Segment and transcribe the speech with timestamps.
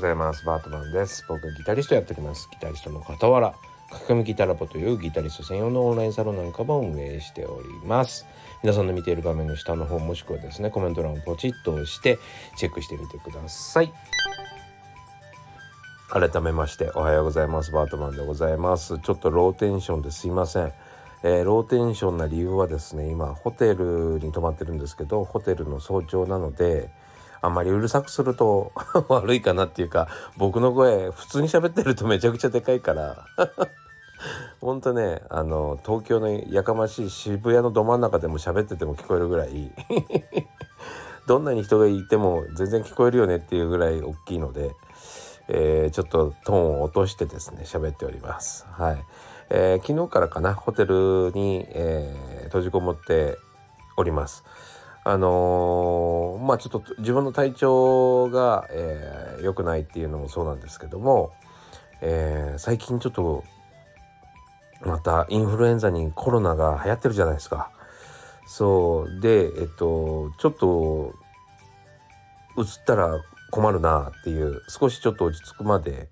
[0.00, 0.46] ございます。
[0.46, 1.26] バートマンです。
[1.28, 2.48] 僕はギタリストやっております。
[2.50, 3.54] ギタリストの傍ら
[3.92, 8.24] 書き込みギタラボというギタリスト専用のオンラインサロンなんかも運営しております。
[8.62, 12.18] 皆さんの見ている画面の下の方もしくはですねコメント欄をポチッと押して
[12.56, 13.92] チェックしてみてください。
[16.08, 17.70] 改めましておはようございます。
[17.70, 18.98] バートマンでございます。
[19.00, 20.72] ちょっとローテンションですいません。
[21.24, 26.88] えー、ローテンションな理由はですね今ホテルに泊まってるんですけどホテルの早朝なので
[27.42, 28.72] あんまりうるさくすると
[29.08, 33.26] 悪いかなっていうか僕の声普通に喋ってると めちゃくちゃでかいから
[34.60, 39.72] ほんとねあの東京のやかましい渋谷のど真ん中でも喋ってても聞こえるぐらい
[41.26, 44.72] どんなに人がいても全然聞こえるよねっていうぐらい大きいので、
[45.48, 48.66] えー、ちょっとトーンを落としてですね喋っております。
[48.72, 49.04] はい
[49.48, 53.38] えー、昨日からかなホテルに、えー、閉じこもって
[53.96, 54.44] おります。
[55.04, 61.32] あのー、まあちょっと自分の体調が良、えー、くないっていうのもそうなんですけども、
[62.02, 63.44] えー、最近ちょっと
[64.82, 67.70] またインフルエンザにコロナが流行ってるじゃないですか。
[68.46, 71.14] そうでえっとちょっと
[72.58, 76.08] 移ったら困るなっていう少しちょっと落ち着くまで、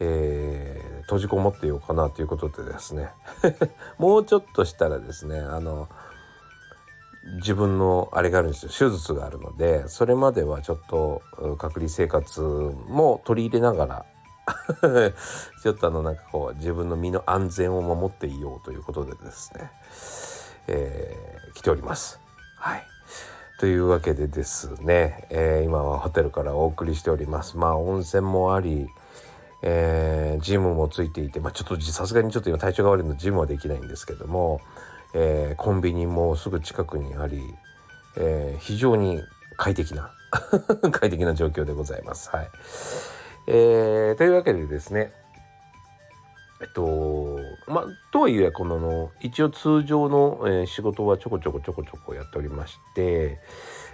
[0.00, 3.10] えー、閉じこもってようかなということでですね
[3.98, 5.88] もうちょっとしたらですねあの
[7.34, 11.22] 自分のあれがあるんですよ手術があるのでそれまではちょっと
[11.58, 14.06] 隔離生活も取り入れながら
[15.62, 19.70] ちょっとあのなんかこう自分の身の安全を守っていようということでですね、
[20.68, 22.20] えー、来ております。
[22.56, 22.86] はい
[23.58, 27.56] というわけでですね、えー、今はホテルからお送りしております。
[27.56, 28.86] まあ温泉もあり、
[29.62, 34.60] えー、ジムもついていて、まあ、ちょっとさすがにちょっと今体調が悪いのでジムはできないんですけども、
[35.18, 37.40] えー、コンビニもすぐ近くにあり、
[38.18, 39.22] えー、非常に
[39.56, 40.10] 快適な
[40.92, 42.28] 快適な状況でございます。
[42.28, 42.50] はい
[43.46, 45.12] えー、というわけでですね
[46.60, 53.38] えっとまあとはいえこのの一応通常の、えー、仕事はちょこちょこちょこちょこやっておりまして、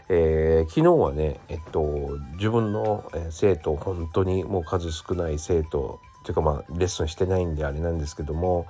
[0.09, 8.67] えー、昨日はねえっと自分の、えー、生徒本当にもう数少ない生徒というかまあレッスンしてないんであれなんですけども、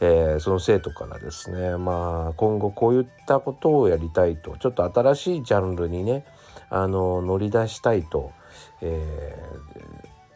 [0.00, 6.24] えー、その生徒からですねまあ今後こういったことをやりたいとちょっと新しいジャンルにね
[6.68, 8.32] あの乗り出したいと、
[8.80, 9.42] え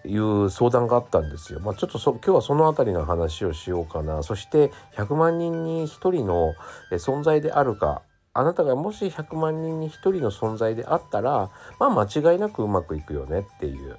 [0.04, 1.60] ー、いう相談があったんですよ。
[1.60, 6.54] まあ、ちょっとそ今日はその辺りの話をしようかなそして100万人に1人の
[6.92, 8.02] 存在であるか
[8.34, 13.96] あなたがもし100万人に1人の存在であったら、まあ間違いなくうまくいくよねっていう、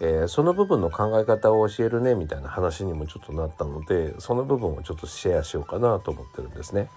[0.00, 6.88] えー、その部分の考え方を教えるねみたいな話にもちょっとなったので、その部分をちょっとシェアしようかなと思ってるんですね。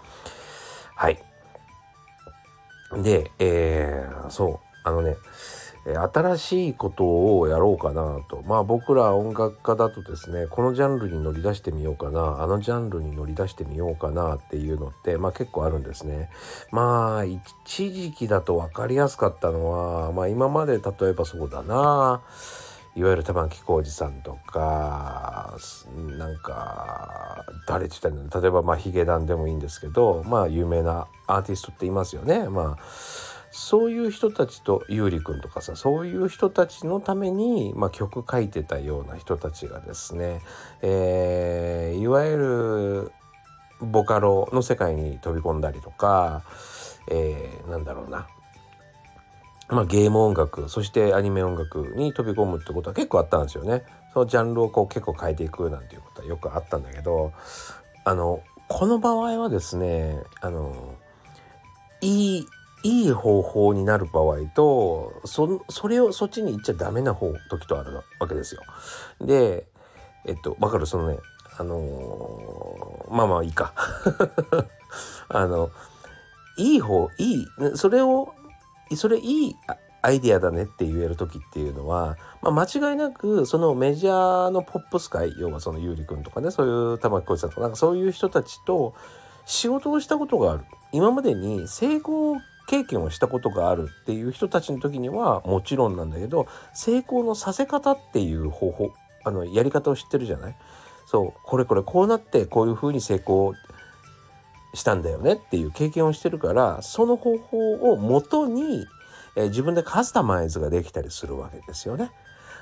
[0.96, 1.22] はい。
[3.04, 5.18] で、えー、そう、あのね、
[5.96, 8.44] 新しいことをやろうかなと。
[8.46, 12.42] まあ僕ら音楽家だとですねこのジャンルに乗り出してみようかな。
[12.42, 16.30] あのジャンルに乗り出してみようかなっていうのってまあ結構あるんですね。
[16.72, 17.40] まあ一
[17.94, 22.22] 時期だと分かりやすかったのはまあ今まで例えばそうだな。
[22.96, 25.56] いわゆる玉置浩二さんとか
[26.18, 32.50] なんか誰って言ったら例えばまあヒゲダンでもいいんですけどまあ有名なアーティストっていますよね。
[32.50, 32.84] まあ
[33.52, 40.42] そういう人たちと優里くんとかさそういう人たちのために、まあ、曲書いてたような人たちがですね、
[40.82, 43.12] えー、いわゆる
[43.80, 46.44] ボカロの世界に飛び込んだりとか、
[47.10, 48.28] えー、なんだろうな
[49.70, 53.84] まあ、ゲーム音楽そしてアニメ音楽に飛び込むってことは結構あったんですよね。
[54.14, 57.34] そのジャンルをこう結構変えていくなんていうことはよくあったんだけど
[58.06, 60.96] あのこの場合はですねあの
[62.02, 62.46] いい
[62.84, 68.62] いい方法になる場合とそそれをそっちに行っちゃダメな方時とあるわけですよ。
[69.22, 69.66] で
[70.26, 70.86] えっとわかる？
[70.86, 71.18] そのね
[71.58, 73.74] あのー、まあまあいいか。
[75.30, 75.72] あの
[76.58, 78.34] いい方いいそれを
[78.96, 79.56] それいい
[80.02, 88.94] アイディアだねって言える時っていうのは、まあ、間違いなくそのメジャーのポップス界要はその優里君とかねそういう玉置浩二さんとかなんかそういう人たちと
[89.46, 90.64] 仕事をしたことがある。
[90.94, 92.38] 今までに成功
[92.68, 98.94] 経験をしたことがあるっていう人たちの時にはもちろんなんだけど成功のさせ方っていう方法
[99.24, 100.56] あのやり方を知ってるじゃない？
[101.06, 103.54] そうこれこれこうなってこういうふうに成功
[104.74, 108.86] したんだよねっていう経験をしてるからその方法をもとに、
[109.36, 112.12] えー、自分でカスタマイズができたりするわけですよね。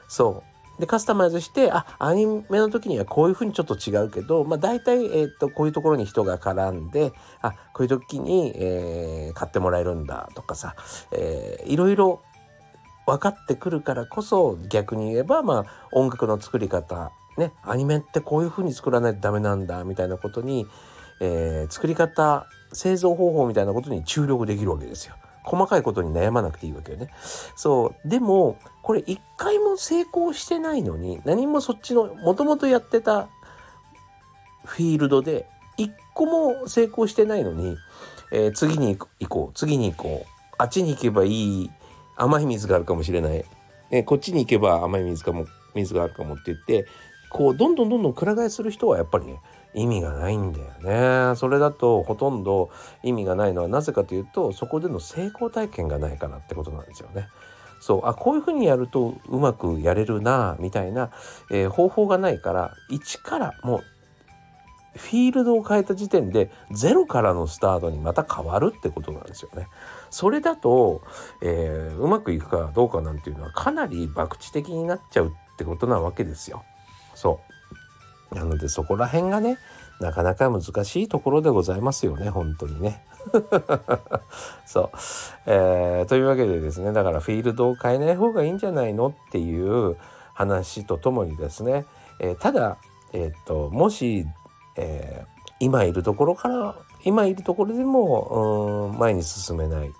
[0.08, 10.76] そうで、カスタマイズして、あ、アニメの時にはこういう風にちょっと違うけど、まあ大体、え、ー、と、こういうところに人が絡んで、あ、こういう時に、えー、買ってもらえるんだとかさ、
[11.12, 12.22] えー、いろいろ
[13.06, 20.66] 分かってくるからこそ逆に言えばまあ音楽の作り方ねアニメってこういう風に作らないとダメなんだみたいなことに、
[21.22, 25.16] えー、作り方製造方法みたいなことに注力できるわけですよ。
[25.46, 27.10] 細かいことに悩まなくていいわけよね。
[27.56, 28.10] そう。
[28.10, 33.30] でも、これ一回も成功してないのに、何もそっちの、もともとやってた
[34.66, 35.48] フィールドで、
[35.78, 37.78] 一個も成功してないのに、
[38.32, 40.28] えー、次に行こう、次に行こう。
[40.58, 41.72] あっちに行けばいい
[42.16, 43.46] 甘い水があるかもしれない。
[43.92, 46.88] えー、こっちに行けば甘い水かも、水があるかもって言って、
[47.30, 49.40] こう、どんどんどんどんくら替えする人はやっぱりね、
[49.76, 51.36] 意味がないんだよね。
[51.36, 52.70] それだとほとんど
[53.04, 57.28] 意味がないのはなぜかというとそこでの成功体験がないからってことなんですよね。
[57.80, 61.12] そうあこういうふうにやるとうまくやれるなみたいな、
[61.52, 63.84] えー、方法がないから一からもう
[64.98, 69.68] フィールドを変えた時点でゼロからのスタートにまた変わるってことなんですよね。
[70.10, 71.02] それだと、
[71.42, 76.64] えー、うまくいくかどうかなんていうのはかなり博打的になっちゃうってことなわけですよ。
[77.14, 77.55] そう。
[78.32, 79.58] なのでそこら辺がね
[80.00, 83.06] なかなか難しいところでございますよね本当にね。
[84.66, 84.90] そう、
[85.48, 89.98] えー、というわけでですねだからフィールドを変えない方がいいんじゃないのっていう
[90.34, 91.86] 話とともにですね、
[92.20, 92.78] えー、ただ、
[93.14, 94.28] えー、っともし、
[94.78, 95.26] え、
[95.60, 99.92] 今いるところから今いるところでもうん前に進めない、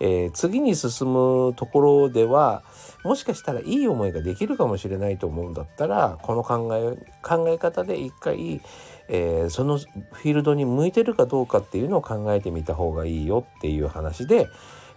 [0.00, 2.62] えー、次に進むところでは
[3.04, 8.60] もしかしたらいい思いができるかもしれないと思うんだったらこの考え考え方で一回、
[9.08, 14.48] えー、そのフィールドに向いてるかどうかっていうのを考えてみた方がいいよっていう話で、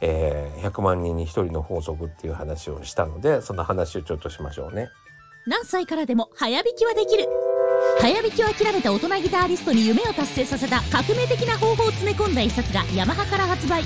[0.01, 4.89] えー、100万人に1人の法則っていう話をしたのでその話をちょっとしましょうね。
[5.45, 7.25] 何歳からでも早弾きはできる
[7.99, 13.83] 早弾きを諦めた大人ギタリストに夢を達成させた革命的な方法を詰め込んだ一冊がヤマハから発売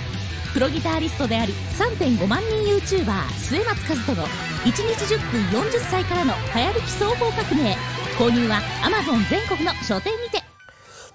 [0.53, 7.77] プロギタリストであり3.5万人 YouTuber 末松和人の1日10分40歳からの流行りき双方革命
[8.19, 10.43] 購入は Amazon 全国の書店にて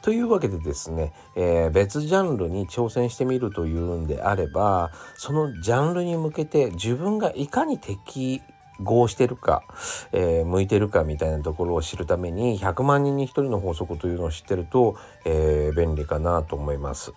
[0.01, 8.41] というわけでですね、えー、別ジャンルに挑戦してみるというんであればそのジャンルに向けて自分がいかに適
[8.81, 9.65] 合してるか、
[10.13, 14.97] えー、向いてるかみたいなところを知るために100万人に1人の法則というのを知ってると、
[15.27, 17.13] えー、便利かなと思います。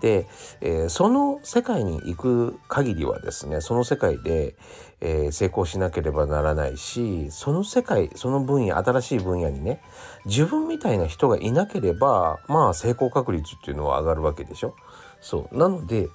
[0.00, 0.26] で、
[0.60, 4.54] えー、その世界に行く限りはですねその世界で、
[5.00, 9.80] えー、成功しなければならないしその世界その分野新しい分野にね
[10.24, 14.74] 自分みたいな人がいなければまあ成功確率っていうのは上がるわけでしょ？
[15.20, 16.08] そうなので、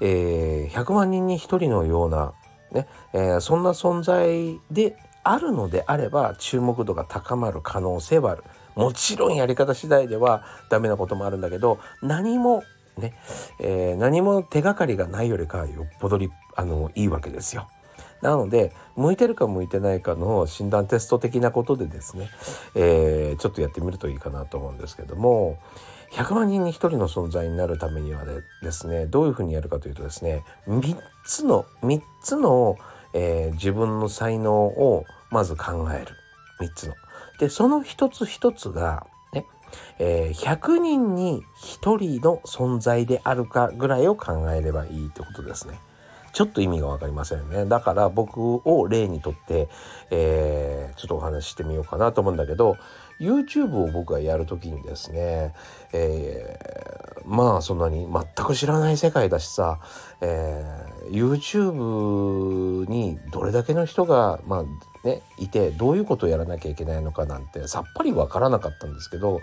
[0.00, 2.32] えー、100万人に1人のような、
[2.72, 8.44] ねえー、そんな存在であるのであれば注目度が高まる可能性はある。
[8.76, 12.62] もちろんやり方次第ではダメなこともあるんだけど何も
[12.98, 13.14] ね、
[13.58, 16.18] えー、何も手がかりがないよりかよっぽど
[16.56, 17.68] あのいいわけですよ。
[18.22, 22.28] なので向いてるか向いてないかの診断テスト的なことでですね、
[22.74, 25.58] えー、ちょっとやってみるといいかなと思うんですけども
[26.12, 28.24] 100万人に1人の存在になるためには
[28.62, 32.76] ですねどういうふうにやるかというとですね3つの3つの、
[33.14, 36.14] えー、自分の才能をまず考える
[36.60, 36.94] 3つの。
[37.38, 39.06] でその一つ一つが
[39.98, 45.78] えー、100人に1人の存在であるかぐらいを考えればいいってことですね。
[46.32, 47.66] ちょっと意味が分かりませんね。
[47.66, 49.68] だから僕を例にとって、
[50.10, 52.76] えー、ちょっとお話ししてみようかなと思うんだけど、
[53.18, 55.52] YouTube を僕がやるときにですね、
[55.92, 56.99] えー、
[57.30, 59.78] まあそんなに全く知らない世界だしさ、
[60.20, 64.64] えー、YouTube にどれだけの人が、ま
[65.04, 69.40] あね、いてどういうことをやらなきゃいけないのかなんてさっぱりわからなかったんですけど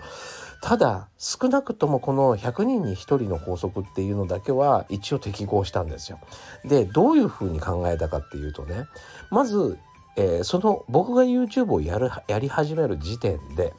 [0.62, 6.20] ただ少なくともこの100人に1人の法則っていうのだけは一応適合したんですよ。
[6.64, 8.84] でどういうふうに考えたかっていうとね
[9.30, 9.78] まず、
[10.16, 13.72] えー、その僕が YouTube をやるやり始める時点で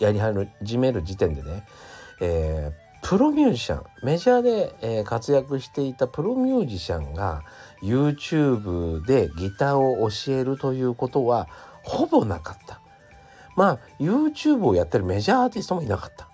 [0.00, 1.64] やり始める時点でね、
[2.20, 7.42] えー、プロミュージシャンメジャーで、えー、活躍していたプロミュージシャンが
[7.82, 11.48] YouTube でギターを教えるということは
[11.82, 12.80] ほぼなかった。
[13.56, 16.28] まあ YouTube をやってるメジャーアーティストもいなかった。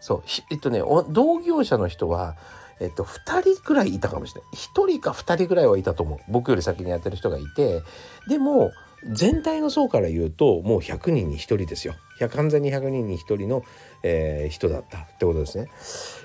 [0.00, 2.36] そうえっとね同業者の人は
[2.80, 7.82] えっと2人くらいいたかもしれない1人か2人くらいはいたと思う僕より先にやってる人がいて
[8.28, 8.70] でも
[9.10, 11.94] 全体の層から言うともう100人に1人ですよ
[12.32, 13.64] 完全に100人に1人の、
[14.02, 15.68] えー、人だったってことですね。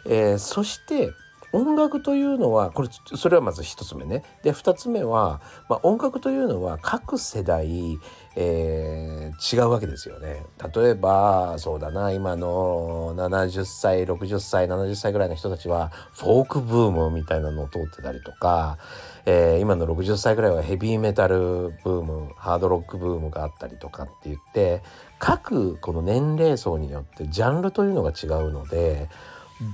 [0.05, 1.11] えー、そして
[1.51, 4.23] 音楽というのはこれそれはまず1つ目ね。
[4.43, 7.97] で2つ目は、まあ、音楽というのは各世代、
[8.41, 10.45] えー、違うわけですよね。
[10.73, 18.77] 例えばそうだな今の70歳60歳70歳ぐらいの人たちはフォークブームみたいなのを通ってたりとか、
[19.25, 24.83] えー、今の60歳ぐらいはヘビーメタルブームハードロックブームがあったりとかって言って
[25.17, 29.09] 各この年齢層によってジャンルというのが違うので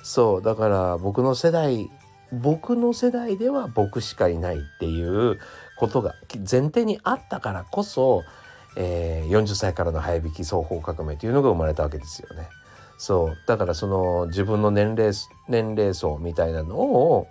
[0.03, 1.89] そうだから僕の世代
[2.31, 5.39] 僕の世代では僕しかいないっていう
[5.77, 8.23] ことが前提にあったからこそ、
[8.75, 12.47] えー、40歳からの早引き双方革命というのが生まれたわけですよね。
[12.97, 13.37] そう。
[13.47, 15.13] だからその自分の年齢
[15.47, 17.27] 年齢層みたいなのを、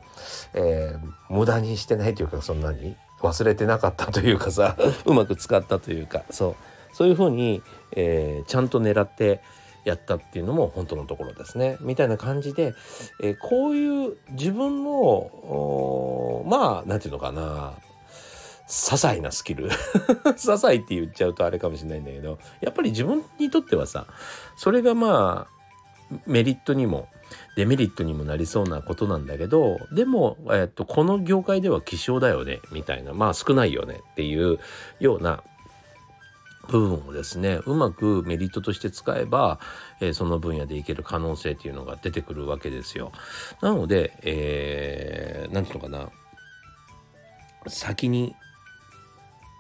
[0.54, 6.24] えー、無駄にしてないというかそんなに忘れてなかったというかさ うまく使ったというか。
[6.30, 6.54] そう。
[6.94, 7.62] そういうふうに、
[7.92, 9.42] えー、ちゃんと狙って
[9.84, 11.76] やったっていうのも本当のところですね。
[11.80, 12.74] みたいな感じで、
[13.22, 17.74] えー、こういう自分のまあ何て言うのかな。
[18.68, 19.70] 些細なスキル。
[20.36, 24.06] 些細って言っちゃうとあれかもしれないんだけどやっぱり自分にとってはさ
[24.56, 25.58] それがまあ
[26.26, 27.08] メリットにも
[27.56, 33.12] デメリットにもなりそうなことなんだけどでも、えっと、この業界では希少だよねみたいな。
[33.14, 34.58] まあ少ないよねっていう
[35.00, 35.42] ような
[36.68, 39.58] 部分をですねうまくメリットとして使えば、
[40.00, 43.12] えー、その分野でいける可能性っていうのが出てくるわけですよ。
[43.62, 46.10] なので、えー、ていうのかな
[47.66, 48.36] 先に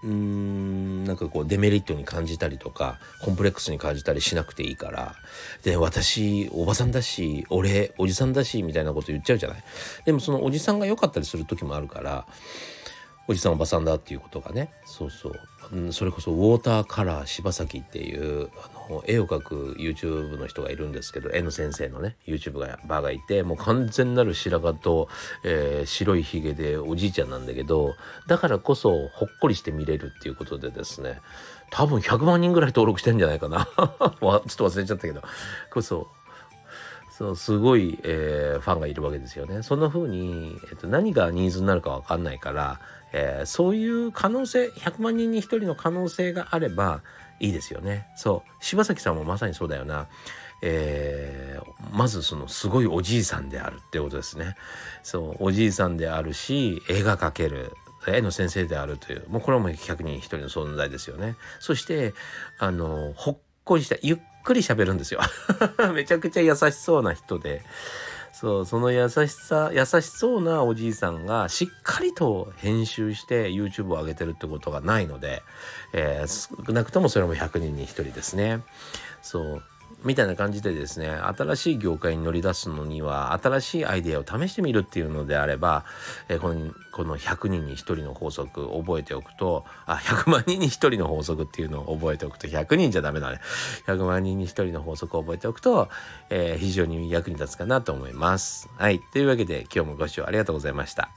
[0.02, 5.16] うーんなんかこうデメリットに感じたりとかコンプレックスに感じたりしなくていいから
[5.64, 9.64] で私おばさんだし俺おじさんだしみたいなこと言っちゃうじゃない
[10.04, 12.26] でもそのおじさんが良かったりする時もあるから
[13.28, 14.72] おじさんおばさんだっていうことがね。
[14.86, 15.32] そうそう。
[15.70, 25.08] うん、それこそウォーターカラー柴崎っていうあの絵を描く YouTube の人がいるんですけど絵の先生のね YouTube がバーがいてもう完全なる白髪と、
[25.44, 27.96] えー、白いひげでおじいちゃんなんだけど
[28.28, 31.20] だからこそほっこりして見れるっていうことでですね。
[31.70, 33.68] 多分100万人ぐらい登録してんじゃないかな。
[33.76, 35.22] ちょっと忘れちゃったけど。
[35.70, 36.08] こそ。
[37.10, 39.64] そうすごい、えー、ファンがいるわけですよね。
[39.64, 42.80] そんな風に、えっと、何がニーズになるか分かんないから
[43.12, 47.02] えー、そういう可能性100万人に1人の可能性があれば
[47.40, 48.06] いいですよね。
[48.16, 50.08] そう柴崎さんもまさにそうだよな。
[50.60, 54.56] えー、まずそのすごいおじいさんであるってことですね。
[55.02, 57.72] そうおじいさんであるし絵が描ける
[58.06, 61.36] 絵の先生であるというもうこれはもう100人1人の存在ですよね。
[61.60, 62.14] そして
[62.58, 65.20] あのほっこりしたゆっくり喋るんですよ。
[65.94, 67.62] めちゃくちゃ優しそうな人で。
[68.40, 75.42] そう、その優しさ、優しそうなおじいさんがしっかりと編集して YouTube を上げてるってことがないので、
[75.92, 78.62] えー、少なくともそれも100人に1人ですね。
[79.22, 79.62] そう。
[80.04, 85.84] みたいな感じでですね新しい業界に乗り出すのには新しいアイデアを試してみるっていうのであれば、
[86.28, 93.40] えー、このこの100人に1人の法則覚えておくとあ100万人に1人の法則っていうのを覚えておくと100人じゃダメだね
[93.86, 95.88] 100万人に1人の法則を覚えておくと、
[96.30, 98.68] えー、非常に役に立つかなと思います。
[98.76, 101.10] はいというわけで今日もご視聴ありがとうございました。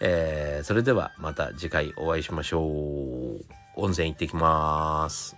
[0.00, 3.44] えー、それではまた次回お会いしましょう。
[3.76, 5.36] 温泉行ってきます。